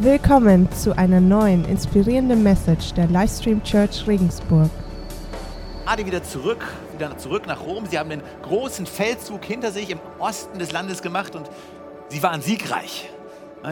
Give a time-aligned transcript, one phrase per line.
[0.00, 4.70] Willkommen zu einer neuen inspirierenden Message der Livestream Church Regensburg.
[5.84, 6.64] Gerade wieder zurück,
[6.94, 7.84] wieder zurück nach Rom.
[7.84, 11.50] Sie haben den großen Feldzug hinter sich im Osten des Landes gemacht und
[12.10, 13.10] sie waren siegreich.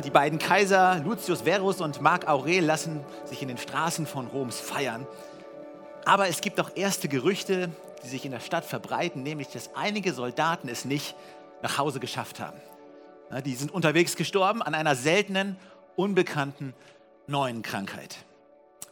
[0.05, 4.59] Die beiden Kaiser Lucius Verus und Marc Aurel lassen sich in den Straßen von Roms
[4.59, 5.07] feiern.
[6.07, 7.71] Aber es gibt auch erste Gerüchte,
[8.03, 11.15] die sich in der Stadt verbreiten, nämlich dass einige Soldaten es nicht
[11.63, 12.59] nach Hause geschafft haben.
[13.45, 15.57] Die sind unterwegs gestorben an einer seltenen
[15.97, 16.75] unbekannten
[17.27, 18.25] neuen Krankheit.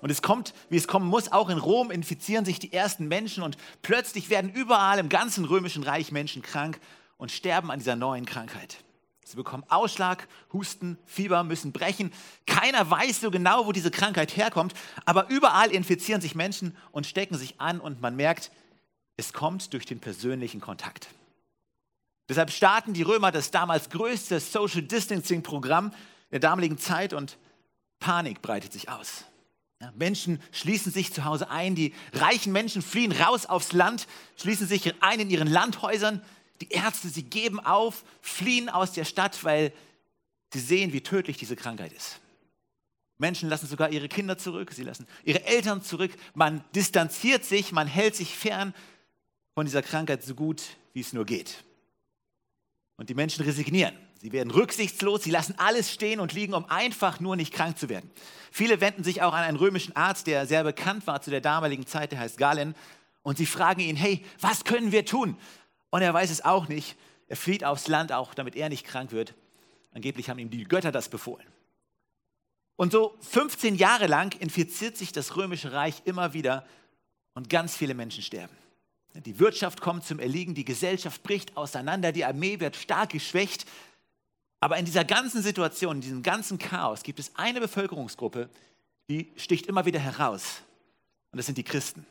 [0.00, 3.42] Und es kommt, wie es kommen muss, auch in Rom infizieren sich die ersten Menschen
[3.42, 6.78] und plötzlich werden überall im ganzen römischen Reich Menschen krank
[7.16, 8.84] und sterben an dieser neuen Krankheit.
[9.24, 12.12] Sie bekommen Ausschlag, Husten, Fieber, müssen brechen.
[12.46, 14.74] Keiner weiß so genau, wo diese Krankheit herkommt,
[15.06, 18.50] aber überall infizieren sich Menschen und stecken sich an und man merkt,
[19.16, 21.08] es kommt durch den persönlichen Kontakt.
[22.28, 25.92] Deshalb starten die Römer das damals größte Social Distancing Programm
[26.34, 27.38] der damaligen Zeit und
[28.00, 29.24] Panik breitet sich aus.
[29.80, 34.66] Ja, Menschen schließen sich zu Hause ein, die reichen Menschen fliehen raus aufs Land, schließen
[34.66, 36.20] sich ein in ihren Landhäusern.
[36.60, 39.72] Die Ärzte, sie geben auf, fliehen aus der Stadt, weil
[40.52, 42.18] sie sehen, wie tödlich diese Krankheit ist.
[43.16, 46.10] Menschen lassen sogar ihre Kinder zurück, sie lassen ihre Eltern zurück.
[46.34, 48.74] Man distanziert sich, man hält sich fern
[49.54, 50.62] von dieser Krankheit so gut,
[50.94, 51.62] wie es nur geht.
[52.96, 53.94] Und die Menschen resignieren.
[54.20, 57.88] Sie werden rücksichtslos, sie lassen alles stehen und liegen, um einfach nur nicht krank zu
[57.88, 58.10] werden.
[58.50, 61.86] Viele wenden sich auch an einen römischen Arzt, der sehr bekannt war zu der damaligen
[61.86, 62.74] Zeit, der heißt Galen,
[63.22, 65.36] und sie fragen ihn, hey, was können wir tun?
[65.90, 66.96] Und er weiß es auch nicht.
[67.26, 69.34] Er flieht aufs Land, auch damit er nicht krank wird.
[69.92, 71.46] Angeblich haben ihm die Götter das befohlen.
[72.76, 76.66] Und so 15 Jahre lang infiziert sich das römische Reich immer wieder
[77.34, 78.54] und ganz viele Menschen sterben.
[79.14, 83.64] Die Wirtschaft kommt zum Erliegen, die Gesellschaft bricht auseinander, die Armee wird stark geschwächt,
[84.64, 88.48] aber in dieser ganzen Situation, in diesem ganzen Chaos gibt es eine Bevölkerungsgruppe,
[89.10, 90.62] die sticht immer wieder heraus.
[91.32, 92.06] Und das sind die Christen.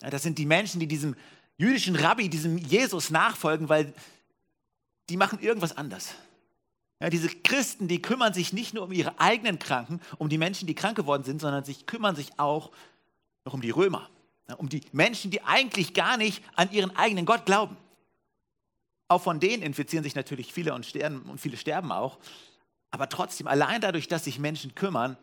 [0.00, 1.14] Das sind die Menschen, die diesem
[1.56, 3.94] jüdischen Rabbi, diesem Jesus nachfolgen, weil
[5.08, 6.16] die machen irgendwas anders.
[6.98, 10.66] Ja, diese Christen, die kümmern sich nicht nur um ihre eigenen Kranken, um die Menschen,
[10.66, 12.72] die krank geworden sind, sondern sie kümmern sich auch
[13.44, 14.10] noch um die Römer,
[14.56, 17.76] um die Menschen, die eigentlich gar nicht an ihren eigenen Gott glauben.
[19.08, 22.18] Auch von denen infizieren sich natürlich viele und, sterben, und viele sterben auch.
[22.90, 25.16] Aber trotzdem, allein dadurch, dass sich Menschen kümmern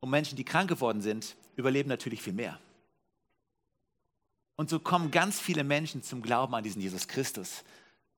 [0.00, 2.60] um Menschen, die krank geworden sind, überleben natürlich viel mehr.
[4.56, 7.64] Und so kommen ganz viele Menschen zum Glauben an diesen Jesus Christus,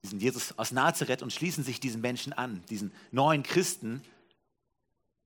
[0.03, 4.01] diesen Jesus aus Nazareth und schließen sich diesen Menschen an, diesen neuen Christen,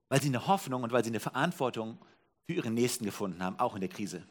[0.09, 1.97] weil sie eine Hoffnung und weil sie eine Verantwortung
[2.45, 4.23] für ihren Nächsten gefunden haben, auch in der Krise.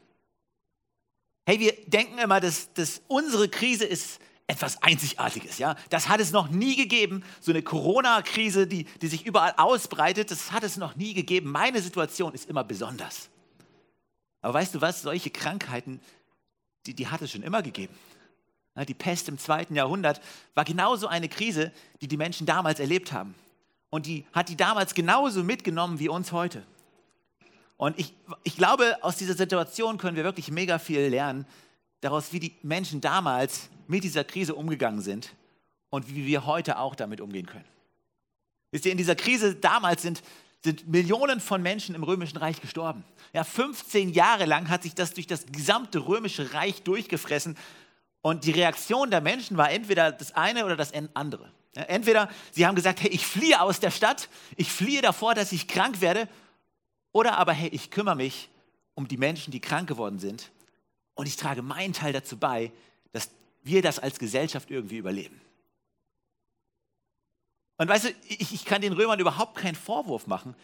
[1.47, 5.59] Hey, wir denken immer, dass, dass unsere Krise ist etwas Einzigartiges.
[5.59, 5.77] Ja?
[5.91, 7.23] Das hat es noch nie gegeben.
[7.41, 11.51] So eine Corona-Krise, die, die sich überall ausbreitet, das hat es noch nie gegeben.
[11.51, 13.31] Meine Situation ist immer besonders.
[14.43, 15.03] Aber weißt du was?
[15.03, 16.01] Solche Krankheiten,
[16.87, 17.95] die, die hat es schon immer gegeben.
[18.89, 20.21] Die Pest im zweiten Jahrhundert
[20.55, 23.35] war genauso eine Krise, die die Menschen damals erlebt haben.
[23.91, 26.65] Und die hat die damals genauso mitgenommen wie uns heute.
[27.77, 31.47] Und ich, ich glaube, aus dieser Situation können wir wirklich mega viel lernen,
[32.01, 35.35] daraus, wie die Menschen damals mit dieser Krise umgegangen sind
[35.91, 37.65] und wie wir heute auch damit umgehen können.
[38.71, 40.23] Wisst ihr, in dieser Krise damals sind,
[40.63, 43.05] sind Millionen von Menschen im Römischen Reich gestorben.
[43.33, 47.57] Ja, 15 Jahre lang hat sich das durch das gesamte Römische Reich durchgefressen
[48.23, 51.51] und die Reaktion der Menschen war entweder das eine oder das andere.
[51.75, 55.53] Ja, entweder sie haben gesagt, hey, ich fliehe aus der Stadt, ich fliehe davor, dass
[55.53, 56.29] ich krank werde,
[57.13, 58.49] oder aber, hey, ich kümmere mich
[58.95, 60.51] um die Menschen, die krank geworden sind
[61.21, 62.73] und ich trage meinen Teil dazu bei,
[63.13, 63.29] dass
[63.63, 65.39] wir das als Gesellschaft irgendwie überleben.
[67.77, 70.55] Und weißt du, ich, ich kann den Römern überhaupt keinen Vorwurf machen,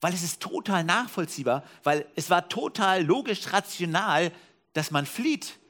[0.00, 4.32] weil es ist total nachvollziehbar, weil es war total logisch, rational,
[4.72, 5.60] dass man flieht.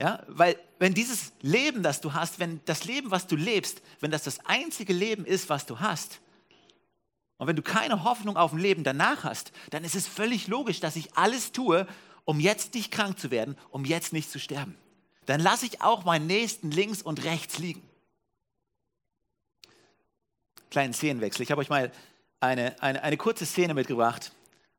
[0.00, 4.10] Ja, weil wenn dieses Leben, das du hast, wenn das Leben, was du lebst, wenn
[4.10, 6.20] das das einzige Leben ist, was du hast,
[7.36, 10.80] und wenn du keine Hoffnung auf ein Leben danach hast, dann ist es völlig logisch,
[10.80, 11.86] dass ich alles tue,
[12.24, 14.76] um jetzt nicht krank zu werden, um jetzt nicht zu sterben.
[15.26, 17.82] Dann lasse ich auch meinen Nächsten links und rechts liegen.
[20.70, 21.42] Kleinen Szenenwechsel.
[21.42, 21.92] Ich habe euch mal
[22.40, 24.32] eine, eine, eine kurze Szene mitgebracht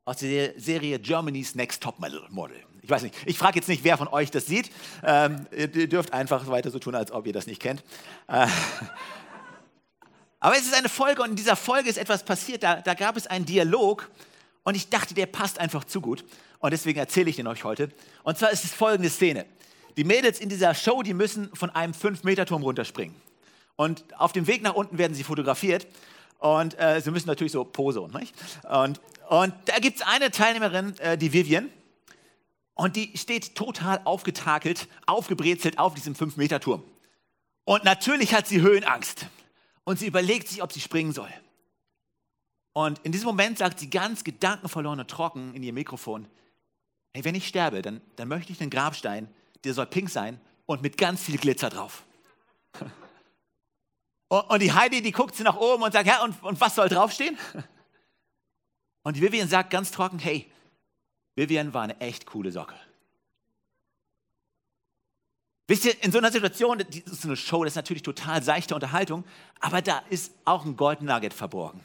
[0.04, 2.56] aus der Serie Germany's Next Top Model.
[2.82, 4.70] Ich weiß nicht, ich frage jetzt nicht, wer von euch das sieht.
[5.04, 7.84] Ähm, ihr dürft einfach weiter so tun, als ob ihr das nicht kennt.
[8.26, 8.48] Äh,
[10.40, 12.64] aber es ist eine Folge und in dieser Folge ist etwas passiert.
[12.64, 14.10] Da, da gab es einen Dialog
[14.64, 16.24] und ich dachte, der passt einfach zu gut.
[16.58, 17.90] Und deswegen erzähle ich den euch heute.
[18.22, 19.46] Und zwar ist es folgende Szene.
[19.96, 23.14] Die Mädels in dieser Show, die müssen von einem 5-Meter-Turm runterspringen.
[23.76, 25.86] Und auf dem Weg nach unten werden sie fotografiert.
[26.38, 28.10] Und äh, sie müssen natürlich so posen.
[28.12, 28.34] Nicht?
[28.68, 31.68] Und, und da gibt es eine Teilnehmerin, äh, die Vivian.
[32.74, 36.82] Und die steht total aufgetakelt, aufgebrezelt auf diesem 5-Meter-Turm.
[37.64, 39.26] Und natürlich hat sie Höhenangst.
[39.84, 41.28] Und sie überlegt sich, ob sie springen soll.
[42.72, 46.26] Und in diesem Moment sagt sie ganz gedankenverloren und trocken in ihr Mikrofon,
[47.12, 49.28] hey, wenn ich sterbe, dann, dann möchte ich einen Grabstein,
[49.64, 52.04] der soll pink sein und mit ganz viel Glitzer drauf.
[54.28, 56.88] Und, die Heidi, die guckt sie nach oben und sagt, ja, und, und was soll
[56.88, 57.36] draufstehen?
[59.02, 60.50] Und die Vivian sagt ganz trocken, hey,
[61.34, 62.74] Vivian war eine echt coole Socke.
[65.66, 68.42] Wisst ihr, in so einer Situation, das ist so eine Show, das ist natürlich total
[68.42, 69.24] seichte Unterhaltung,
[69.60, 71.80] aber da ist auch ein Golden Nugget verborgen.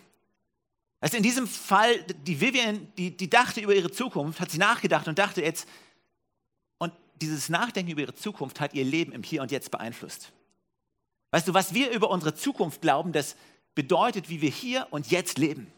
[1.08, 5.08] Also in diesem Fall, die Vivian, die, die dachte über ihre Zukunft, hat sie nachgedacht
[5.08, 5.66] und dachte jetzt,
[6.80, 10.34] und dieses Nachdenken über ihre Zukunft hat ihr Leben im Hier und Jetzt beeinflusst.
[11.32, 13.38] Weißt du, was wir über unsere Zukunft glauben, das
[13.74, 15.72] bedeutet, wie wir hier und jetzt leben.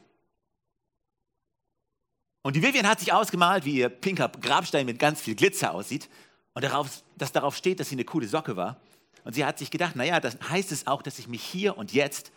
[2.42, 6.10] Und die Vivian hat sich ausgemalt, wie ihr pinker Grabstein mit ganz viel Glitzer aussieht
[6.56, 8.82] und darauf, dass darauf steht, dass sie eine coole Socke war.
[9.26, 11.94] Und sie hat sich gedacht, naja, das heißt es auch, dass ich mich hier und
[11.94, 12.32] jetzt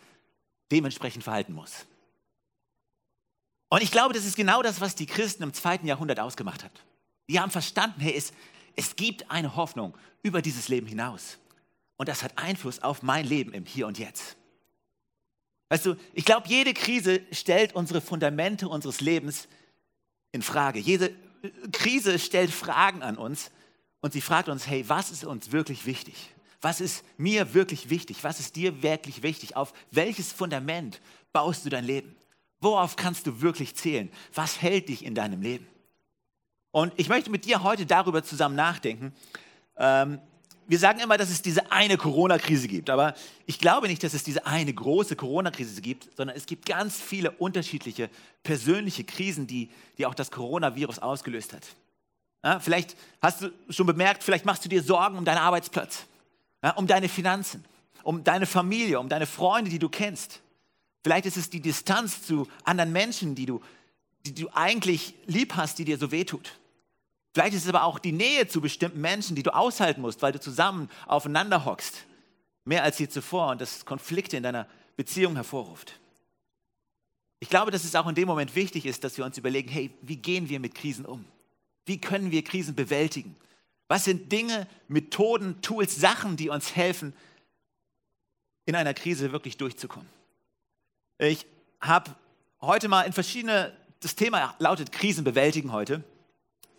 [0.71, 1.87] dementsprechend verhalten muss.
[3.73, 6.71] Und ich glaube, das ist genau das, was die Christen im zweiten Jahrhundert ausgemacht hat.
[7.27, 8.31] Die haben verstanden, hey, es,
[8.75, 11.39] es gibt eine Hoffnung über dieses Leben hinaus.
[11.97, 14.37] Und das hat Einfluss auf mein Leben im Hier und Jetzt.
[15.69, 19.47] Weißt du, ich glaube, jede Krise stellt unsere Fundamente unseres Lebens
[20.33, 20.77] in Frage.
[20.77, 21.09] Jede
[21.71, 23.49] Krise stellt Fragen an uns
[24.01, 26.29] und sie fragt uns, hey, was ist uns wirklich wichtig?
[26.61, 28.23] Was ist mir wirklich wichtig?
[28.23, 29.55] Was ist dir wirklich wichtig?
[29.55, 32.15] Auf welches Fundament baust du dein Leben?
[32.63, 34.09] Worauf kannst du wirklich zählen?
[34.33, 35.67] Was hält dich in deinem Leben?
[36.71, 39.13] Und ich möchte mit dir heute darüber zusammen nachdenken.
[39.75, 40.19] Ähm,
[40.65, 43.15] wir sagen immer, dass es diese eine Corona-Krise gibt, aber
[43.45, 47.31] ich glaube nicht, dass es diese eine große Corona-Krise gibt, sondern es gibt ganz viele
[47.31, 48.09] unterschiedliche
[48.43, 51.67] persönliche Krisen, die, die auch das Coronavirus ausgelöst hat.
[52.45, 56.05] Ja, vielleicht hast du schon bemerkt, vielleicht machst du dir Sorgen um deinen Arbeitsplatz,
[56.63, 57.65] ja, um deine Finanzen,
[58.03, 60.39] um deine Familie, um deine Freunde, die du kennst.
[61.03, 63.61] Vielleicht ist es die Distanz zu anderen Menschen, die du,
[64.25, 66.57] die du eigentlich lieb hast, die dir so wehtut.
[67.33, 70.31] Vielleicht ist es aber auch die Nähe zu bestimmten Menschen, die du aushalten musst, weil
[70.31, 72.05] du zusammen aufeinander hockst.
[72.63, 75.99] Mehr als je zuvor und das Konflikte in deiner Beziehung hervorruft.
[77.39, 79.91] Ich glaube, dass es auch in dem Moment wichtig ist, dass wir uns überlegen, hey,
[80.01, 81.25] wie gehen wir mit Krisen um?
[81.85, 83.35] Wie können wir Krisen bewältigen?
[83.89, 87.13] Was sind Dinge, Methoden, Tools, Sachen, die uns helfen,
[88.65, 90.07] in einer Krise wirklich durchzukommen?
[91.23, 91.45] Ich
[91.79, 92.11] habe
[92.59, 93.71] heute mal in verschiedene,
[94.01, 96.03] das Thema lautet Krisen bewältigen heute.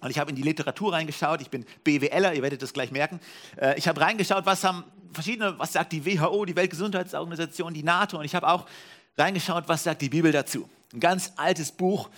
[0.01, 3.21] Und ich habe in die Literatur reingeschaut, ich bin BWLer, ihr werdet das gleich merken.
[3.57, 8.19] Äh, ich habe reingeschaut, was haben verschiedene, was sagt die WHO, die Weltgesundheitsorganisation, die NATO
[8.19, 8.67] und ich habe auch
[9.17, 10.69] reingeschaut, was sagt die Bibel dazu.
[10.93, 12.11] Ein ganz altes Buch,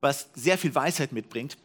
[0.00, 1.58] was sehr viel Weisheit mitbringt.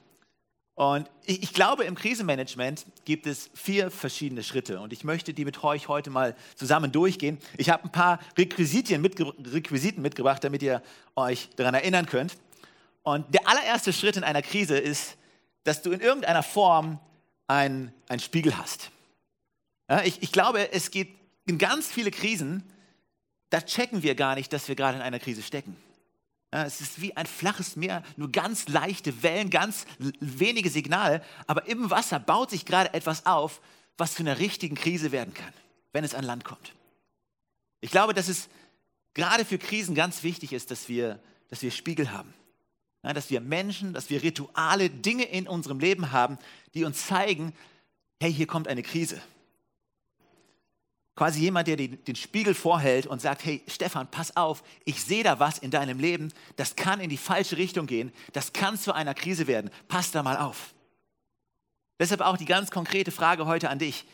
[0.77, 5.43] Und ich, ich, glaube, im Krisenmanagement gibt es vier verschiedene Schritte und ich möchte die
[5.43, 7.39] mit euch heute mal zusammen durchgehen.
[7.57, 10.83] Ich habe ein paar Requisiten, mitge Requisiten mitgebracht, damit ihr
[11.15, 12.37] euch daran erinnern könnt.
[13.01, 15.17] Und der allererste Schritt in einer Krise ist,
[15.63, 16.99] dass du in irgendeiner Form
[17.47, 18.91] einen Spiegel hast.
[19.89, 22.61] Ja, ich, ich glaube, es gibt in ganz viele Krisen,
[23.49, 25.75] da checken wir gar nicht, dass wir gerade in einer Krise stecken.
[26.57, 31.67] Ja, es ist wie ein flaches Meer, nur ganz leichte Wellen, ganz wenige Signale, aber
[31.67, 33.61] im Wasser baut sich gerade etwas auf,
[33.95, 35.53] was zu einer richtigen Krise werden kann,
[35.91, 36.73] wenn es an Land kommt.
[37.79, 38.49] Ich glaube, dass es
[39.13, 42.33] gerade für Krisen ganz wichtig ist, dass wir, dass wir Spiegel haben.
[43.03, 46.39] Dass wir Menschen, dass wir Rituale, Dinge in unserem Leben haben,
[46.73, 47.53] die uns zeigen,
[48.19, 49.21] hey, hier kommt eine Krise
[51.17, 55.39] quasi jemand, der den, Spiegel vorhält und sagt, hey Stefan, pass auf, ich sehe da
[55.39, 59.15] was in deinem Leben, das kann in die falsche Richtung gehen, das kann zu einer
[59.15, 60.75] Krise werden, pass da mal auf.
[61.99, 64.05] Deshalb auch die ganz konkrete Frage heute an dich.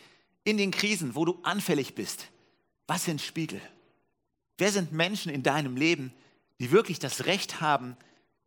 [0.46, 2.30] In den Krisen, wo du anfällig bist,
[2.88, 3.62] was sind Spiegel?
[4.58, 6.14] Wer sind Menschen in deinem Leben,
[6.60, 7.98] die wirklich das Recht haben,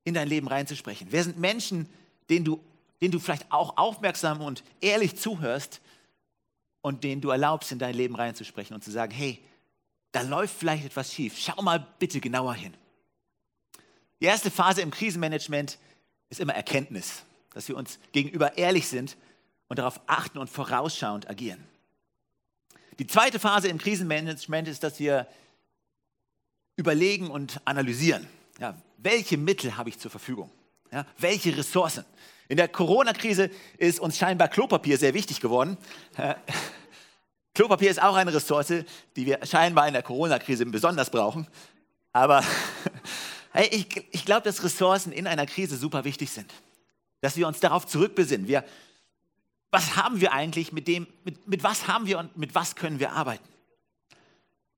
[0.04, 1.08] in dein Leben reinzusprechen?
[1.10, 1.90] Wer sind Menschen,
[2.30, 2.64] denen du,
[3.02, 5.82] denen du vielleicht auch aufmerksam und ehrlich zuhörst,
[6.87, 9.43] und denen du erlaubst, in dein Leben reinzusprechen und zu sagen, hey,
[10.12, 11.37] da läuft vielleicht etwas schief.
[11.37, 12.73] Schau mal bitte genauer hin.
[14.21, 15.81] Die erste Phase im Krisenmanagement
[16.31, 19.16] ist immer Erkenntnis, dass wir uns gegenüber ehrlich sind
[19.66, 21.59] und darauf achten und vorausschauend agieren.
[23.00, 25.26] Die zweite Phase im Krisenmanagement ist, dass wir
[26.76, 28.28] überlegen und analysieren.
[28.61, 30.52] Ja, welche Mittel habe ich zur Verfügung?
[30.93, 32.05] Ja, welche Ressourcen?
[32.48, 35.76] In der Corona-Krise ist uns scheinbar Klopapier sehr wichtig geworden.
[37.54, 38.84] Klopapier ist auch eine Ressource,
[39.16, 41.46] die wir scheinbar in der Corona-Krise besonders brauchen.
[42.12, 42.44] Aber
[43.52, 46.52] hey, ich, ich glaube, dass Ressourcen in einer Krise super wichtig sind.
[47.20, 48.46] Dass wir uns darauf zurückbesinnen.
[48.46, 48.64] Wir,
[49.70, 53.00] was haben wir eigentlich mit dem, mit, mit was haben wir und mit was können
[53.00, 53.55] wir arbeiten?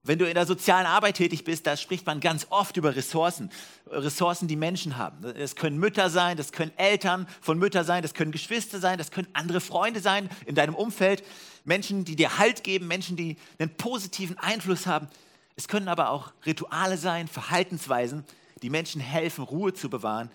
[0.05, 3.51] Wenn du in der sozialen Arbeit tätig bist, da spricht man ganz oft über Ressourcen,
[3.89, 5.35] Ressourcen, die Menschen haben.
[5.37, 9.11] Das können Mütter sein, das können Eltern von Müttern sein, das können Geschwister sein, das
[9.11, 11.25] können andere Freunde sein in deinem Umfeld,
[11.65, 15.09] Menschen, die dir Halt geben, Menschen, die einen positiven Einfluss haben.
[15.57, 18.25] Es können aber auch Rituale sein, Verhaltensweisen,
[18.63, 20.31] die Menschen helfen, Ruhe zu bewahren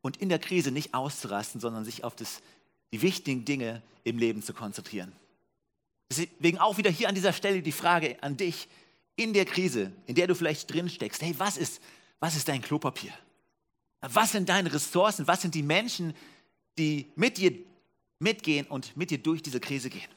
[0.00, 2.40] und in der Krise nicht auszurasten, sondern sich auf das,
[2.92, 5.12] die wichtigen Dinge im Leben zu konzentrieren.
[6.08, 8.68] Deswegen auch wieder hier an dieser Stelle die Frage an dich,
[9.18, 11.82] in der Krise, in der du vielleicht drin steckst, hey, was ist,
[12.20, 13.12] was ist dein Klopapier?
[14.00, 15.26] Was sind deine Ressourcen?
[15.26, 16.14] Was sind die Menschen,
[16.78, 17.52] die mit dir
[18.20, 20.08] mitgehen und mit dir durch diese Krise gehen?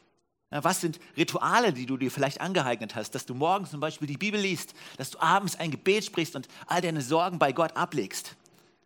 [0.52, 4.18] Was sind Rituale, die du dir vielleicht angeeignet hast, dass du morgens zum Beispiel die
[4.18, 8.36] Bibel liest, dass du abends ein Gebet sprichst und all deine Sorgen bei Gott ablegst?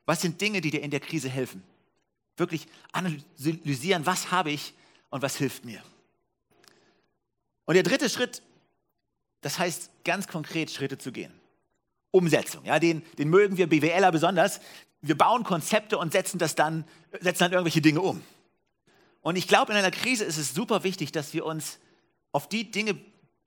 [0.05, 1.61] Was sind Dinge, die dir in der Krise helfen?
[2.37, 4.73] Wirklich analysieren, was habe ich
[5.09, 5.83] und was hilft mir?
[7.65, 8.41] Und der dritte Schritt
[9.45, 11.31] das heißt ganz konkret Schritte zu gehen.
[12.09, 14.59] Umsetzung, ja, den, den mögen wir BWLer besonders.
[15.01, 16.83] Wir bauen Konzepte und setzen das dann,
[17.19, 18.23] setzen dann irgendwelche Dinge um.
[19.21, 21.77] Und ich glaube, in einer Krise ist es super wichtig, dass wir uns
[22.31, 22.97] auf die Dinge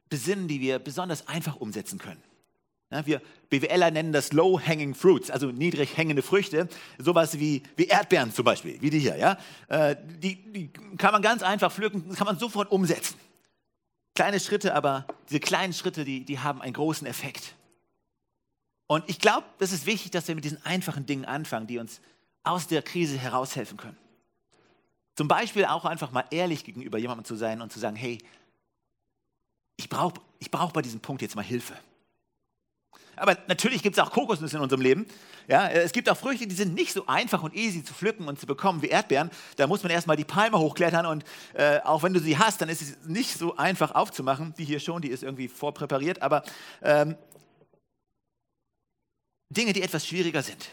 [0.09, 2.23] besinnen, die wir besonders einfach umsetzen können.
[2.93, 8.33] Ja, wir BWLer nennen das Low-Hanging Fruits, also niedrig hängende Früchte, sowas wie, wie Erdbeeren
[8.33, 9.17] zum Beispiel, wie die hier.
[9.17, 9.37] Ja?
[9.67, 13.17] Äh, die, die kann man ganz einfach pflücken, kann man sofort umsetzen.
[14.19, 17.55] Kleine Schritte, aber diese kleinen Schritte, die, die haben einen großen Effekt.
[18.89, 22.01] Und ich glaube, das ist wichtig, dass wir mit diesen einfachen Dingen anfangen, die uns
[22.43, 23.97] aus der Krise heraushelfen können.
[25.15, 28.19] Zum Beispiel auch einfach mal ehrlich gegenüber jemandem zu sein und zu sagen, hey,
[29.77, 31.79] ich brauche ich brauch bei diesem Punkt jetzt mal Hilfe.
[33.21, 35.07] Aber natürlich gibt es auch Kokosnüsse in unserem Leben.
[35.47, 38.39] Ja, es gibt auch Früchte, die sind nicht so einfach und easy zu pflücken und
[38.39, 39.31] zu bekommen wie Erdbeeren.
[39.57, 42.69] Da muss man erstmal die Palme hochklettern und äh, auch wenn du sie hast, dann
[42.69, 44.55] ist es nicht so einfach aufzumachen.
[44.59, 46.21] Die hier schon, die ist irgendwie vorpräpariert.
[46.23, 46.43] Aber
[46.83, 47.17] ähm,
[49.51, 50.69] Dinge, die etwas schwieriger sind.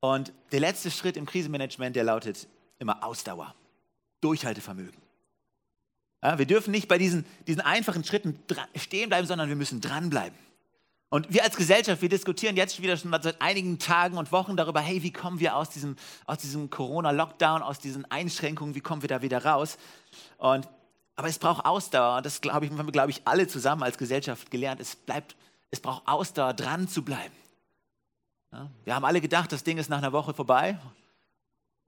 [0.00, 2.48] Und der letzte Schritt im Krisenmanagement, der lautet
[2.78, 3.54] immer Ausdauer,
[4.20, 5.01] Durchhaltevermögen.
[6.22, 8.38] Ja, wir dürfen nicht bei diesen, diesen einfachen Schritten
[8.76, 10.38] stehen bleiben, sondern wir müssen dranbleiben.
[11.08, 14.80] Und wir als Gesellschaft, wir diskutieren jetzt wieder schon seit einigen Tagen und Wochen darüber,
[14.80, 19.08] hey, wie kommen wir aus diesem, aus diesem Corona-Lockdown, aus diesen Einschränkungen, wie kommen wir
[19.08, 19.76] da wieder raus?
[20.38, 20.66] Und,
[21.16, 23.98] aber es braucht Ausdauer, und das glaube ich, haben wir, glaube ich, alle zusammen als
[23.98, 24.80] Gesellschaft gelernt.
[24.80, 25.36] Es, bleibt,
[25.70, 27.34] es braucht Ausdauer, dran zu bleiben.
[28.52, 30.78] Ja, wir haben alle gedacht, das Ding ist nach einer Woche vorbei.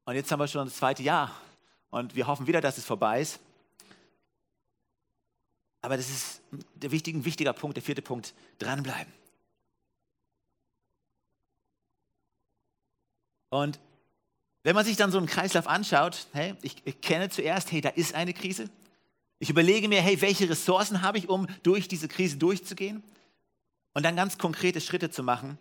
[0.04, 1.30] Und jetzt haben wir schon das zweite Jahr.
[1.88, 3.40] Und wir hoffen wieder, dass es vorbei ist.
[5.84, 6.40] Aber das ist
[6.76, 9.12] der wichtige, ein wichtiger Punkt, der vierte Punkt, dranbleiben.
[13.50, 13.78] Und
[14.62, 17.90] wenn man sich dann so einen Kreislauf anschaut, hey, ich, ich kenne zuerst, hey, da
[17.90, 18.70] ist eine Krise.
[19.38, 23.02] Ich überlege mir, hey, welche Ressourcen habe ich, um durch diese Krise durchzugehen?
[23.92, 25.58] Und dann ganz konkrete Schritte zu machen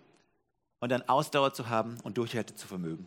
[0.79, 3.05] und dann Ausdauer zu haben und Durchhalte zu vermögen.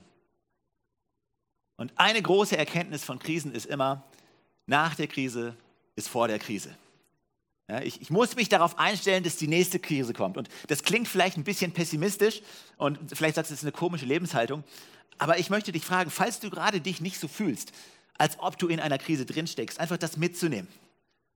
[1.79, 4.05] Und eine große Erkenntnis von Krisen ist immer,
[4.67, 5.57] nach der Krise
[5.95, 6.77] ist vor der Krise.
[7.69, 10.37] Ja, ich, ich, muss mich darauf einstellen, dass die nächste Krise kommt.
[10.37, 12.43] Und das klingt vielleicht ein bisschen pessimistisch
[12.77, 14.63] und vielleicht sagst du, das ist eine komische Lebenshaltung.
[15.19, 17.73] Aber ich möchte dich fragen, falls du gerade dich nicht so fühlst,
[18.19, 20.69] als ob du in einer Krise drinsteckst, einfach das mitzunehmen.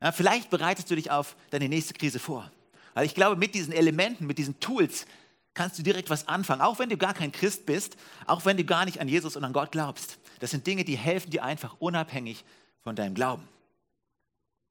[0.01, 2.51] Ja, vielleicht bereitest du dich auf deine nächste Krise vor.
[2.95, 5.07] Weil ich glaube, mit diesen Elementen, mit diesen Tools
[5.55, 6.63] kannst du direkt was anfangen.
[6.63, 7.97] Auch wenn du gar kein Christ bist,
[8.27, 10.19] auch wenn du gar nicht an Jesus und an Gott glaubst.
[10.39, 12.45] Das sind Dinge, die helfen dir einfach unabhängig
[12.83, 13.47] von deinem Glauben.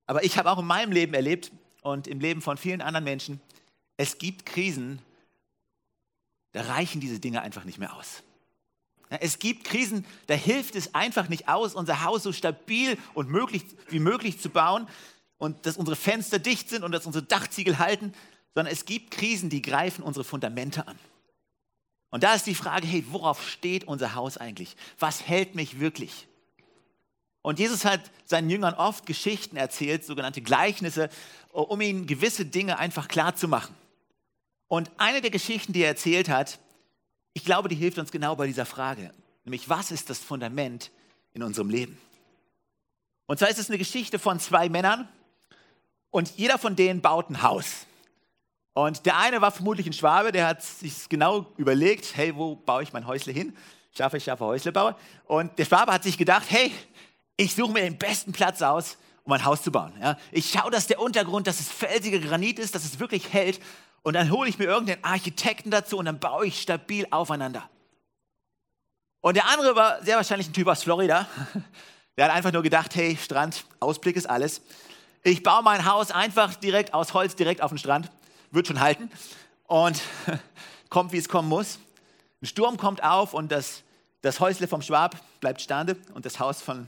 [0.09, 1.51] Aber ich habe auch in meinem Leben erlebt
[1.83, 3.39] und im Leben von vielen anderen Menschen,
[3.95, 4.99] es gibt Krisen,
[6.51, 8.23] da reichen diese Dinge einfach nicht mehr aus.
[9.09, 13.63] Es gibt Krisen, da hilft es einfach nicht aus, unser Haus so stabil und möglich,
[13.89, 14.87] wie möglich zu bauen
[15.37, 18.13] und dass unsere Fenster dicht sind und dass unsere Dachziegel halten,
[18.55, 20.97] sondern es gibt Krisen, die greifen unsere Fundamente an.
[22.09, 24.75] Und da ist die Frage, hey, worauf steht unser Haus eigentlich?
[24.97, 26.27] Was hält mich wirklich?
[27.41, 31.09] Und Jesus hat seinen Jüngern oft Geschichten erzählt, sogenannte Gleichnisse,
[31.51, 33.75] um ihnen gewisse Dinge einfach klar zu machen.
[34.67, 36.59] Und eine der Geschichten, die er erzählt hat,
[37.33, 39.11] ich glaube, die hilft uns genau bei dieser Frage,
[39.45, 40.91] nämlich was ist das Fundament
[41.33, 41.97] in unserem Leben?
[43.25, 45.07] Und zwar ist es eine Geschichte von zwei Männern
[46.09, 47.85] und jeder von denen baut ein Haus.
[48.73, 52.83] Und der eine war vermutlich ein Schwabe, der hat sich genau überlegt, hey, wo baue
[52.83, 53.55] ich mein Häusle hin?
[53.95, 54.97] Scharfe, scharfe Häuslebauer.
[55.25, 56.71] Und der Schwabe hat sich gedacht, hey,
[57.39, 59.93] ich suche mir den besten Platz aus, um ein Haus zu bauen.
[60.01, 60.17] Ja?
[60.29, 63.61] Ich schaue, dass der Untergrund, dass es felsiger Granit ist, dass es wirklich hält.
[64.01, 67.69] Und dann hole ich mir irgendeinen Architekten dazu und dann baue ich stabil aufeinander.
[69.21, 71.27] Und der andere war sehr wahrscheinlich ein Typ aus Florida.
[72.17, 74.61] Der hat einfach nur gedacht, hey, Strand, Ausblick ist alles.
[75.23, 78.11] Ich baue mein Haus einfach direkt aus Holz, direkt auf den Strand.
[78.51, 79.09] Wird schon halten.
[79.67, 80.01] Und
[80.89, 81.79] kommt, wie es kommen muss.
[82.41, 83.83] Ein Sturm kommt auf und das,
[84.21, 86.87] das Häusle vom Schwab bleibt stande und das Haus von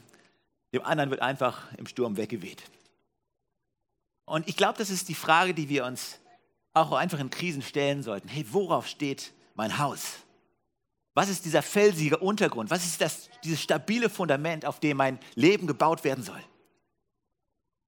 [0.73, 2.63] dem anderen wird einfach im Sturm weggeweht.
[4.25, 6.19] Und ich glaube, das ist die Frage, die wir uns
[6.73, 8.27] auch einfach in Krisen stellen sollten.
[8.27, 10.19] Hey, worauf steht mein Haus?
[11.13, 12.69] Was ist dieser felsige Untergrund?
[12.69, 16.41] Was ist das, dieses stabile Fundament, auf dem mein Leben gebaut werden soll?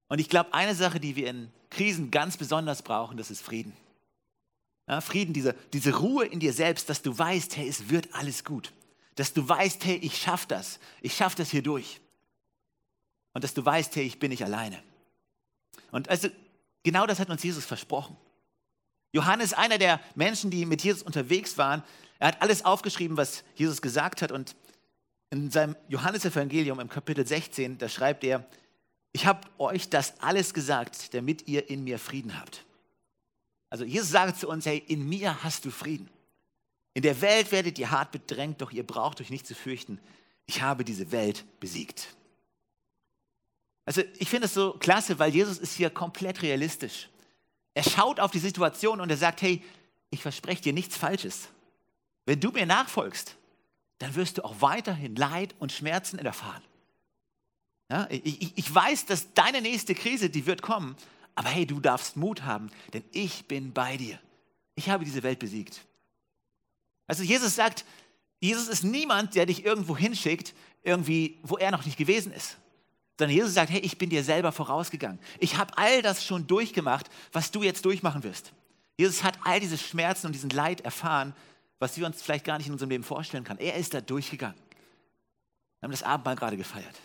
[0.08, 3.72] Und ich glaube, eine Sache, die wir in Krisen ganz besonders brauchen, das ist Frieden.
[4.86, 8.44] Ja, Frieden, diese, diese Ruhe in dir selbst, dass du weißt, hey, es wird alles
[8.44, 8.72] gut.
[9.14, 10.78] Dass du weißt, hey, ich schaffe das.
[11.00, 12.00] Ich schaffe das hier durch.
[13.34, 14.82] Und dass du weißt, hey, ich bin nicht alleine.
[15.90, 16.28] Und also,
[16.82, 18.16] genau das hat uns Jesus versprochen.
[19.12, 21.82] Johannes, einer der Menschen, die mit Jesus unterwegs waren,
[22.18, 24.32] er hat alles aufgeschrieben, was Jesus gesagt hat.
[24.32, 24.56] Und
[25.30, 28.46] in seinem Johannesevangelium im Kapitel 16, da schreibt er,
[29.12, 32.64] ich habe euch das alles gesagt, damit ihr in mir Frieden habt.
[33.70, 36.08] Also Jesus sagt zu uns, hey, in mir hast du Frieden.
[36.94, 40.00] In der Welt werdet ihr hart bedrängt, doch ihr braucht euch nicht zu fürchten.
[40.46, 42.14] Ich habe diese Welt besiegt.
[43.84, 47.08] Also ich finde es so klasse, weil Jesus ist hier komplett realistisch.
[47.74, 49.62] Er schaut auf die Situation und er sagt, hey,
[50.10, 51.48] ich verspreche dir nichts Falsches.
[52.24, 53.36] Wenn du mir nachfolgst,
[53.98, 56.62] dann wirst du auch weiterhin Leid und Schmerzen erfahren.
[57.90, 60.96] Ja, ich, ich, weiß, dass deine nächste Krise, die wird kommen,
[61.34, 64.18] aber hey, du darfst Mut haben, denn ich bin bei dir.
[64.74, 65.84] Ich habe diese Welt besiegt.
[67.06, 67.84] Also Jesus sagt,
[68.40, 72.56] Jesus ist niemand, der dich irgendwo hinschickt, irgendwie, wo er noch nicht gewesen ist.
[73.18, 75.20] Sondern Jesus sagt, hey, ich bin dir selber vorausgegangen.
[75.38, 78.52] Ich habe all das schon durchgemacht, was du jetzt durchmachen wirst.
[78.96, 81.34] Jesus hat all diese Schmerzen und diesen Leid erfahren,
[81.78, 83.60] was wir uns vielleicht gar nicht in unserem Leben vorstellen können.
[83.60, 84.58] Er ist da durchgegangen.
[85.80, 87.00] Wir haben das Abendmahl gerade gefeiert.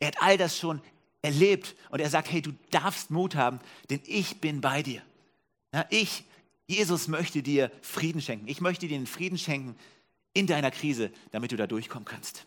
[0.00, 0.80] Er hat all das schon
[1.20, 3.60] erlebt und er sagt, hey, du darfst Mut haben,
[3.90, 5.02] denn ich bin bei dir.
[5.72, 6.24] Ja, ich,
[6.66, 8.48] Jesus, möchte dir Frieden schenken.
[8.48, 9.76] Ich möchte dir den Frieden schenken
[10.34, 12.46] in deiner Krise, damit du da durchkommen kannst.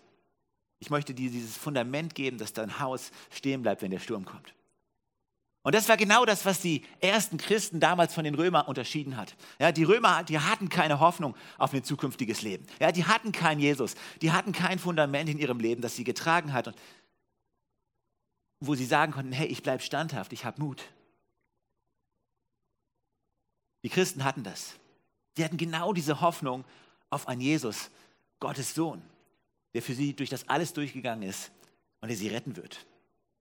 [0.86, 4.54] Ich möchte dir dieses Fundament geben, dass dein Haus stehen bleibt, wenn der Sturm kommt.
[5.64, 9.36] Und das war genau das, was die ersten Christen damals von den Römern unterschieden hat.
[9.58, 12.68] Ja, die Römer, die hatten keine Hoffnung auf ein zukünftiges Leben.
[12.80, 13.96] Ja, die hatten keinen Jesus.
[14.22, 16.68] Die hatten kein Fundament in ihrem Leben, das sie getragen hat.
[16.68, 16.76] Und
[18.60, 20.84] wo sie sagen konnten, hey, ich bleibe standhaft, ich habe Mut.
[23.82, 24.76] Die Christen hatten das.
[25.36, 26.64] Die hatten genau diese Hoffnung
[27.10, 27.90] auf einen Jesus,
[28.40, 29.02] Gottes Sohn,
[29.76, 31.52] der für sie durch das alles durchgegangen ist
[32.00, 32.88] und der sie retten wird.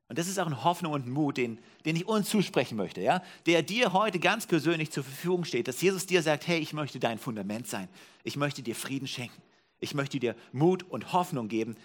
[0.09, 3.01] Und das ist auch eine Hoffnung und ein Mut, den, den ich uns zusprechen möchte,
[3.01, 3.23] ja?
[3.47, 6.99] der dir heute ganz persönlich zur Verfügung steht, dass Jesus dir sagt, hey, ich möchte
[6.99, 7.89] dein Fundament sein.
[8.25, 9.41] Ich möchte dir Frieden schenken.
[9.79, 11.77] Ich möchte dir Mut und Hoffnung geben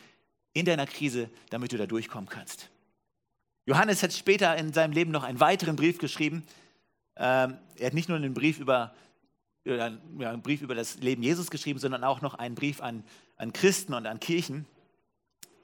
[0.53, 2.71] in deiner Krise, damit du da durchkommen kannst.
[3.67, 6.43] Johannes hat später in seinem Leben noch einen weiteren Brief geschrieben.
[7.17, 8.95] Ähm, er hat nicht nur einen Brief über,
[9.65, 13.03] einen Brief über das Leben Jesus geschrieben, sondern auch noch einen Brief an,
[13.37, 14.65] an Christen und an Kirchen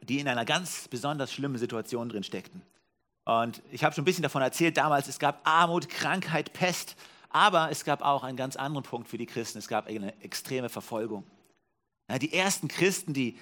[0.08, 2.62] die in einer ganz besonders schlimmen Situation drin steckten.
[3.26, 6.96] Und ich habe schon ein bisschen davon erzählt damals, es gab Armut, Krankheit, Pest,
[7.30, 10.70] aber es gab auch einen ganz anderen Punkt für die Christen, es gab eine extreme
[10.70, 11.26] Verfolgung.
[12.22, 13.38] Die ersten Christen, die,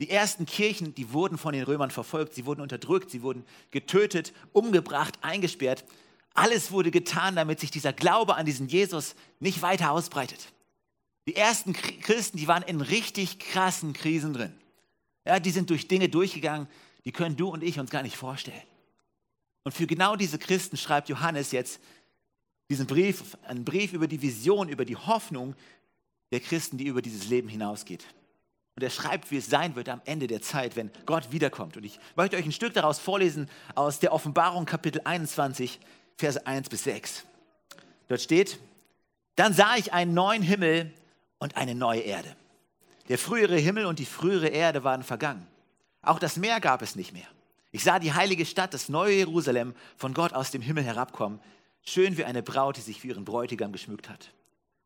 [0.00, 4.32] die ersten Kirchen, die wurden von den Römern verfolgt, sie wurden unterdrückt, sie wurden getötet,
[4.52, 5.84] umgebracht, eingesperrt.
[6.34, 10.52] Alles wurde getan, damit sich dieser Glaube an diesen Jesus nicht weiter ausbreitet.
[11.26, 14.54] Die ersten Christen, die waren in richtig krassen Krisen drin.
[15.26, 16.68] Ja, die sind durch Dinge durchgegangen,
[17.04, 18.62] die können du und ich uns gar nicht vorstellen.
[19.64, 21.80] Und für genau diese Christen schreibt Johannes jetzt
[22.70, 25.54] diesen Brief, einen Brief über die Vision, über die Hoffnung
[26.30, 28.06] der Christen, die über dieses Leben hinausgeht.
[28.76, 31.76] Und er schreibt, wie es sein wird am Ende der Zeit, wenn Gott wiederkommt.
[31.76, 35.80] Und ich möchte euch ein Stück daraus vorlesen aus der Offenbarung Kapitel 21,
[36.18, 37.24] Verse 1 bis 6.
[38.08, 38.58] Dort steht,
[39.36, 40.92] dann sah ich einen neuen Himmel
[41.38, 42.34] und eine neue Erde.
[43.08, 45.46] Der frühere Himmel und die frühere Erde waren vergangen.
[46.02, 47.26] Auch das Meer gab es nicht mehr.
[47.70, 51.38] Ich sah die heilige Stadt, das neue Jerusalem, von Gott aus dem Himmel herabkommen,
[51.84, 54.32] schön wie eine Braut, die sich für ihren Bräutigam geschmückt hat.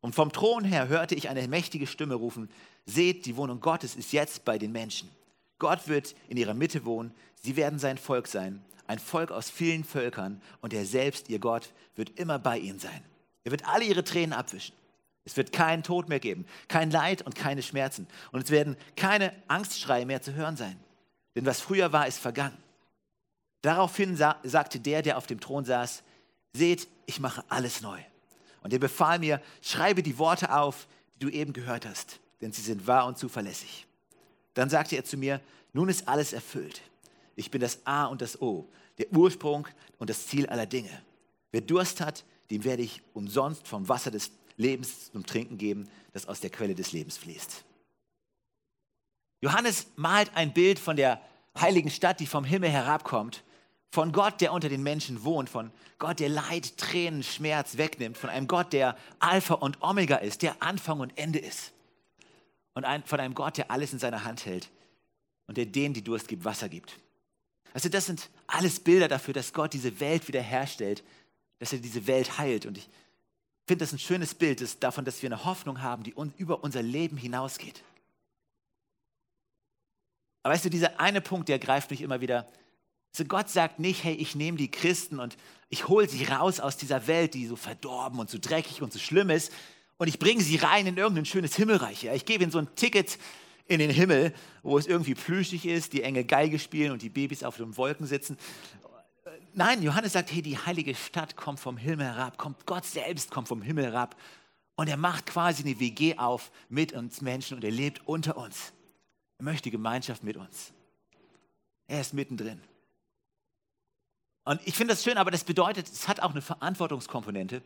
[0.01, 2.49] Und vom Thron her hörte ich eine mächtige Stimme rufen,
[2.85, 5.09] seht, die Wohnung Gottes ist jetzt bei den Menschen.
[5.59, 9.83] Gott wird in ihrer Mitte wohnen, sie werden sein Volk sein, ein Volk aus vielen
[9.83, 13.03] Völkern, und er selbst, ihr Gott, wird immer bei ihnen sein.
[13.43, 14.75] Er wird alle ihre Tränen abwischen.
[15.25, 18.07] Es wird keinen Tod mehr geben, kein Leid und keine Schmerzen.
[18.31, 20.77] Und es werden keine Angstschreie mehr zu hören sein.
[21.35, 22.57] Denn was früher war, ist vergangen.
[23.61, 26.03] Daraufhin sa sagte der, der auf dem Thron saß,
[26.53, 27.99] seht, ich mache alles neu.
[28.61, 32.61] Und er befahl mir, schreibe die Worte auf, die du eben gehört hast, denn sie
[32.61, 33.87] sind wahr und zuverlässig.
[34.53, 36.81] Dann sagte er zu mir, nun ist alles erfüllt.
[37.35, 41.01] Ich bin das A und das O, der Ursprung und das Ziel aller Dinge.
[41.51, 46.27] Wer Durst hat, dem werde ich umsonst vom Wasser des Lebens zum Trinken geben, das
[46.27, 47.63] aus der Quelle des Lebens fließt.
[49.41, 51.21] Johannes malt ein Bild von der
[51.59, 53.43] heiligen Stadt, die vom Himmel herabkommt,
[53.91, 58.29] von Gott, der unter den Menschen wohnt, von Gott, der Leid, Tränen, Schmerz wegnimmt, von
[58.29, 61.73] einem Gott, der Alpha und Omega ist, der Anfang und Ende ist.
[62.73, 64.71] Und ein, von einem Gott, der alles in seiner Hand hält
[65.45, 66.99] und der denen, die Durst gibt, Wasser gibt.
[67.73, 71.03] Also das sind alles Bilder dafür, dass Gott diese Welt wiederherstellt,
[71.59, 72.65] dass er diese Welt heilt.
[72.65, 72.87] Und ich
[73.65, 76.81] finde das ein schönes Bild das davon, dass wir eine Hoffnung haben, die über unser
[76.81, 77.83] Leben hinausgeht.
[80.43, 82.47] Aber weißt du, dieser eine Punkt, der greift mich immer wieder
[83.13, 85.37] also Gott sagt nicht, hey, ich nehme die Christen und
[85.69, 88.99] ich hole sie raus aus dieser Welt, die so verdorben und so dreckig und so
[88.99, 89.51] schlimm ist,
[89.97, 92.03] und ich bringe sie rein in irgendein schönes Himmelreich.
[92.03, 92.13] Ja?
[92.15, 93.19] Ich gebe ihnen so ein Ticket
[93.67, 97.43] in den Himmel, wo es irgendwie plüschig ist, die Engel Geige spielen und die Babys
[97.43, 98.37] auf den Wolken sitzen.
[99.53, 103.47] Nein, Johannes sagt, hey, die heilige Stadt kommt vom Himmel herab, kommt, Gott selbst kommt
[103.47, 104.15] vom Himmel herab
[104.75, 108.73] und er macht quasi eine WG auf mit uns Menschen und er lebt unter uns.
[109.37, 110.73] Er möchte Gemeinschaft mit uns.
[111.87, 112.61] Er ist mittendrin.
[114.45, 117.61] Und ich finde das schön, aber das bedeutet, es hat auch eine Verantwortungskomponente.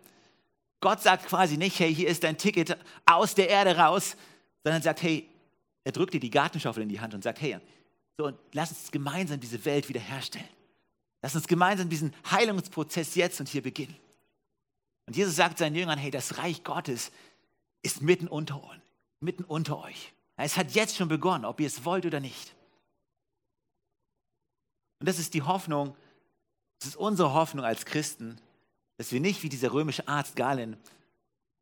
[0.80, 4.16] Gott sagt quasi nicht, hey, hier ist dein Ticket aus der Erde raus,
[4.64, 5.28] sondern sagt, hey,
[5.88, 7.60] er drückt dir die Gartenschaufel in die Hand und sagt, hey,
[8.18, 10.50] so, lass uns gemeinsam diese Welt wiederherstellen.
[11.22, 13.96] Lass uns gemeinsam diesen Heilungsprozess jetzt und hier beginnen.
[15.06, 17.14] Und Jesus sagt seinen Jüngern, hey, das Reich Gottes
[17.84, 18.84] ist mitten unter uns,
[19.22, 20.12] mitten unter euch.
[20.36, 22.54] Es hat jetzt schon begonnen, ob ihr es wollt oder nicht.
[25.00, 25.96] Und das ist die Hoffnung,
[26.82, 28.42] es ist unsere Hoffnung als Christen,
[28.98, 30.76] dass wir nicht wie dieser römische Arzt Galen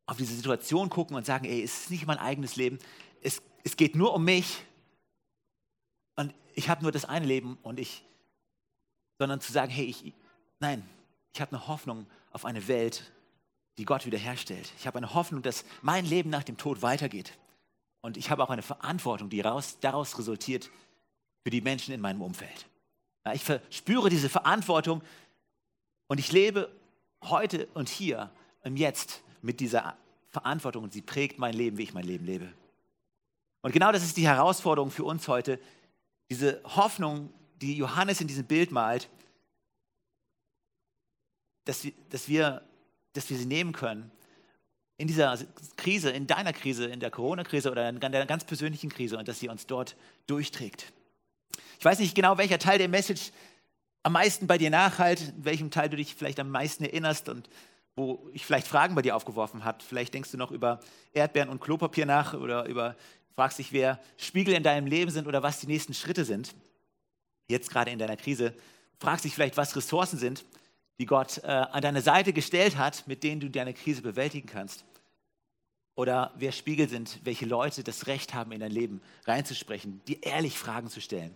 [0.07, 2.79] auf diese Situation gucken und sagen, ey, es ist nicht mein eigenes Leben,
[3.21, 4.63] es, es geht nur um mich
[6.15, 8.05] und ich habe nur das eine Leben und ich,
[9.17, 10.13] sondern zu sagen, hey, ich,
[10.59, 10.87] nein,
[11.33, 13.11] ich habe eine Hoffnung auf eine Welt,
[13.77, 14.71] die Gott wiederherstellt.
[14.77, 17.37] Ich habe eine Hoffnung, dass mein Leben nach dem Tod weitergeht.
[18.01, 20.69] Und ich habe auch eine Verantwortung, die raus, daraus resultiert
[21.43, 22.67] für die Menschen in meinem Umfeld.
[23.33, 25.01] Ich verspüre diese Verantwortung
[26.07, 26.71] und ich lebe
[27.23, 28.29] heute und hier
[28.63, 29.97] im Jetzt mit dieser
[30.29, 32.53] Verantwortung und sie prägt mein Leben, wie ich mein Leben lebe.
[33.65, 35.59] Und genau das ist die Herausforderung für uns heute,
[36.29, 39.09] diese Hoffnung, die Johannes in diesem Bild malt,
[41.63, 42.61] dass wir, dass wir,
[43.13, 44.11] dass wir sie nehmen können
[44.97, 45.39] in dieser
[45.77, 49.39] Krise, in deiner Krise, in der Corona-Krise oder in deiner ganz persönlichen Krise und dass
[49.39, 49.95] sie uns dort
[50.27, 50.93] durchträgt.
[51.79, 53.31] Ich weiß nicht genau, welcher Teil der Message
[54.03, 57.49] am meisten bei dir nachhalt, in welchem Teil du dich vielleicht am meisten erinnerst und
[57.95, 59.83] wo ich vielleicht Fragen bei dir aufgeworfen habe.
[59.83, 60.81] Vielleicht denkst du noch über
[61.13, 62.95] Erdbeeren und Klopapier nach oder über,
[63.35, 66.55] fragst dich, wer Spiegel in deinem Leben sind oder was die nächsten Schritte sind.
[67.47, 68.53] Jetzt gerade in deiner Krise.
[68.99, 70.45] Fragst dich vielleicht, was Ressourcen sind,
[70.99, 74.85] die Gott äh, an deine Seite gestellt hat, mit denen du deine Krise bewältigen kannst.
[75.95, 80.57] Oder wer Spiegel sind, welche Leute das Recht haben, in dein Leben reinzusprechen, dir ehrlich
[80.57, 81.35] Fragen zu stellen.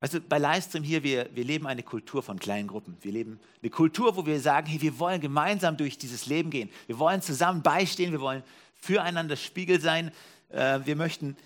[0.00, 2.96] Weißt du, bei Livestream hier, wir, wir leben eine Kultur von kleinen Gruppen.
[3.00, 6.70] Wir leben eine Kultur, wo wir sagen, hey, wir wollen gemeinsam durch dieses Leben gehen.
[6.86, 8.44] Wir wollen zusammen beistehen, wir wollen
[8.78, 10.12] füreinander Spiegel sein.
[10.48, 11.36] Äh, wir möchten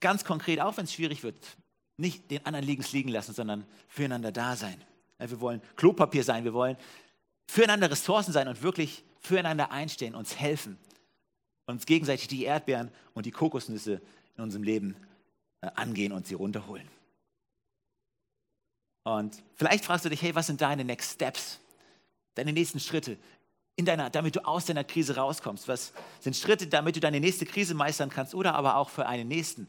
[0.00, 1.36] ganz konkret, auch wenn es schwierig wird,
[1.96, 4.80] nicht den anderen liegen liegen lassen, sondern füreinander da sein.
[5.18, 6.76] Wir wollen Klopapier sein, wir wollen
[7.46, 10.78] füreinander Ressourcen sein und wirklich füreinander einstehen, uns helfen,
[11.66, 14.02] uns gegenseitig die Erdbeeren und die Kokosnüsse
[14.36, 14.96] in unserem Leben
[15.62, 16.88] äh, angehen und sie runterholen.
[19.04, 21.60] Und vielleicht fragst du dich, hey, was sind deine Next Steps?
[22.34, 23.16] Deine nächsten Schritte,
[23.76, 25.68] in deiner, damit du aus deiner Krise rauskommst?
[25.68, 29.28] Was sind Schritte, damit du deine nächste Krise meistern kannst oder aber auch für einen
[29.28, 29.68] nächsten,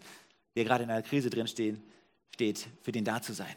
[0.56, 1.80] der gerade in einer Krise drin steht,
[2.34, 3.56] steht für den da zu sein?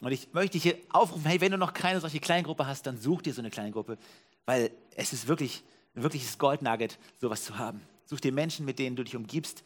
[0.00, 3.00] Und ich möchte dich hier aufrufen, hey, wenn du noch keine solche Kleingruppe hast, dann
[3.00, 3.96] such dir so eine Kleingruppe,
[4.44, 5.62] weil es ist wirklich
[5.94, 7.80] ein wirkliches Goldnugget, sowas zu haben.
[8.04, 9.62] Such dir Menschen, mit denen du dich umgibst,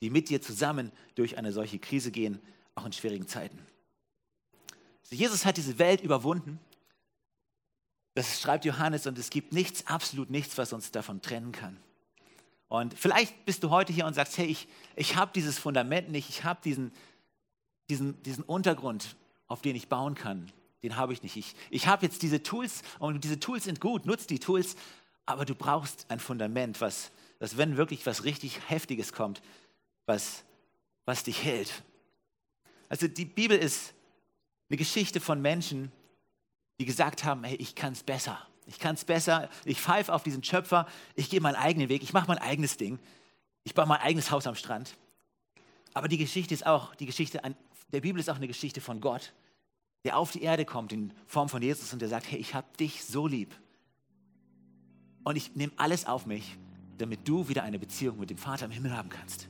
[0.00, 2.40] die mit dir zusammen durch eine solche Krise gehen,
[2.74, 3.58] auch in schwierigen Zeiten.
[5.10, 6.58] Jesus hat diese Welt überwunden.
[8.14, 11.76] Das schreibt Johannes und es gibt nichts, absolut nichts, was uns davon trennen kann.
[12.68, 16.28] Und vielleicht bist du heute hier und sagst, hey, ich, ich habe dieses Fundament nicht,
[16.28, 16.92] ich habe diesen,
[17.88, 19.16] diesen, diesen Untergrund,
[19.48, 20.50] auf den ich bauen kann.
[20.82, 21.36] Den habe ich nicht.
[21.36, 24.76] Ich, ich habe jetzt diese Tools und diese Tools sind gut, nutz die Tools,
[25.26, 29.42] aber du brauchst ein Fundament, was, was wenn wirklich was richtig Heftiges kommt,
[30.06, 30.44] was,
[31.04, 31.82] was dich hält.
[32.88, 33.94] Also die Bibel ist
[34.68, 35.90] eine Geschichte von Menschen,
[36.84, 38.38] die gesagt haben, hey, ich kann es besser.
[38.66, 39.48] Ich kann es besser.
[39.64, 40.86] Ich pfeife auf diesen Schöpfer.
[41.14, 42.02] Ich gehe meinen eigenen Weg.
[42.02, 42.98] Ich mache mein eigenes Ding.
[43.62, 44.94] Ich baue mein eigenes Haus am Strand.
[45.94, 47.40] Aber die Geschichte ist auch, die Geschichte
[47.90, 49.32] der Bibel ist auch eine Geschichte von Gott,
[50.04, 52.66] der auf die Erde kommt in Form von Jesus und der sagt, hey, ich habe
[52.78, 53.54] dich so lieb.
[55.22, 56.58] Und ich nehme alles auf mich,
[56.98, 59.48] damit du wieder eine Beziehung mit dem Vater im Himmel haben kannst.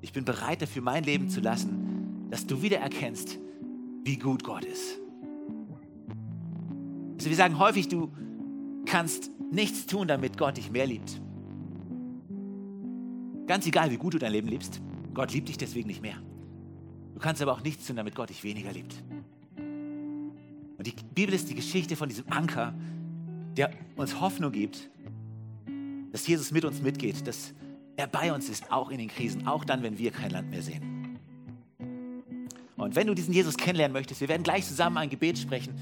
[0.00, 3.38] Ich bin bereit dafür, mein Leben zu lassen, dass du wieder erkennst,
[4.02, 4.98] wie gut Gott ist.
[7.20, 8.10] Also wir sagen häufig, du
[8.86, 11.20] kannst nichts tun, damit Gott dich mehr liebt.
[13.46, 14.80] Ganz egal, wie gut du dein Leben liebst,
[15.12, 16.14] Gott liebt dich deswegen nicht mehr.
[17.12, 18.94] Du kannst aber auch nichts tun, damit Gott dich weniger liebt.
[19.58, 22.72] Und die Bibel ist die Geschichte von diesem Anker,
[23.54, 24.88] der uns Hoffnung gibt,
[26.12, 27.52] dass Jesus mit uns mitgeht, dass
[27.96, 30.62] er bei uns ist, auch in den Krisen, auch dann, wenn wir kein Land mehr
[30.62, 31.18] sehen.
[32.78, 35.74] Und wenn du diesen Jesus kennenlernen möchtest, wir werden gleich zusammen ein Gebet sprechen.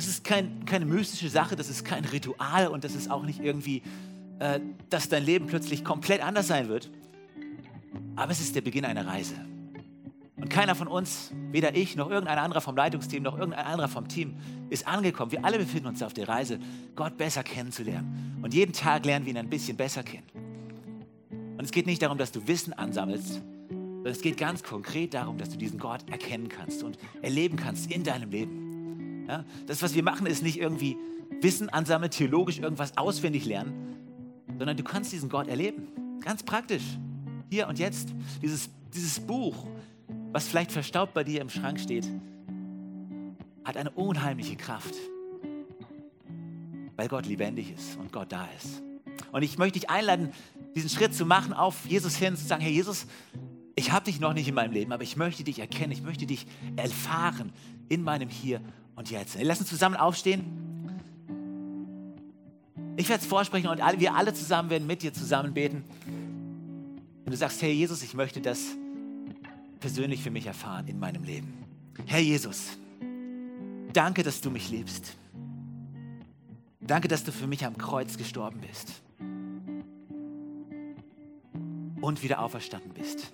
[0.00, 3.38] Das ist kein, keine mystische Sache, das ist kein Ritual und das ist auch nicht
[3.38, 3.82] irgendwie,
[4.38, 4.58] äh,
[4.88, 6.90] dass dein Leben plötzlich komplett anders sein wird.
[8.16, 9.34] Aber es ist der Beginn einer Reise.
[10.36, 14.08] Und keiner von uns, weder ich noch irgendein anderer vom Leitungsteam noch irgendein anderer vom
[14.08, 14.38] Team,
[14.70, 15.32] ist angekommen.
[15.32, 16.60] Wir alle befinden uns auf der Reise,
[16.96, 18.40] Gott besser kennenzulernen.
[18.42, 20.30] Und jeden Tag lernen wir ihn ein bisschen besser kennen.
[21.58, 25.36] Und es geht nicht darum, dass du Wissen ansammelst, sondern es geht ganz konkret darum,
[25.36, 28.69] dass du diesen Gott erkennen kannst und erleben kannst in deinem Leben.
[29.30, 29.44] Ja?
[29.66, 30.96] Das, was wir machen, ist nicht irgendwie
[31.40, 33.96] Wissen ansammeln, theologisch irgendwas auswendig lernen,
[34.58, 35.86] sondern du kannst diesen Gott erleben.
[36.20, 36.82] Ganz praktisch.
[37.48, 38.08] Hier und jetzt.
[38.42, 39.68] Dieses, dieses Buch,
[40.32, 42.08] was vielleicht verstaubt bei dir im Schrank steht,
[43.64, 44.96] hat eine unheimliche Kraft,
[46.96, 48.82] weil Gott lebendig ist und Gott da ist.
[49.30, 50.32] Und ich möchte dich einladen,
[50.74, 53.06] diesen Schritt zu machen, auf Jesus hin, zu sagen, Herr Jesus,
[53.76, 56.26] ich habe dich noch nicht in meinem Leben, aber ich möchte dich erkennen, ich möchte
[56.26, 57.52] dich erfahren
[57.88, 58.60] in meinem Hier
[59.00, 59.36] und Jetzt.
[59.40, 60.44] Lass uns zusammen aufstehen.
[62.96, 65.82] Ich werde es vorsprechen und wir alle zusammen werden mit dir zusammen beten.
[67.24, 68.60] Und du sagst, Herr Jesus, ich möchte das
[69.80, 71.64] persönlich für mich erfahren in meinem Leben.
[72.04, 72.76] Herr Jesus,
[73.94, 75.16] danke, dass du mich liebst.
[76.80, 79.00] Danke, dass du für mich am Kreuz gestorben bist
[82.02, 83.32] und wieder auferstanden bist.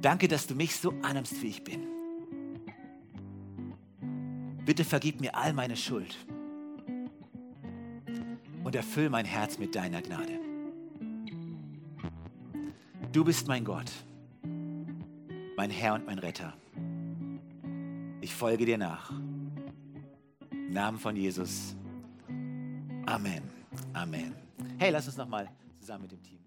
[0.00, 1.93] Danke, dass du mich so annimmst, wie ich bin.
[4.64, 6.16] Bitte vergib mir all meine Schuld
[8.64, 10.40] und erfüll mein Herz mit deiner Gnade.
[13.12, 13.90] Du bist mein Gott
[15.56, 16.52] mein Herr und mein Retter.
[18.20, 19.10] Ich folge dir nach.
[20.50, 21.76] Im Namen von Jesus.
[23.06, 23.42] Amen.
[23.92, 24.34] Amen.
[24.78, 25.48] Hey, lass uns nochmal
[25.78, 26.43] zusammen mit dem Team.